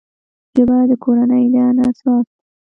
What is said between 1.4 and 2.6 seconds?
د انس راز دی